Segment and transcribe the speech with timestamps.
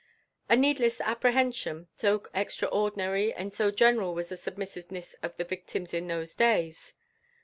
[0.49, 6.07] A needless apprehension, so extraordinary and so general was the submissiveness of the victims in
[6.07, 6.95] those days!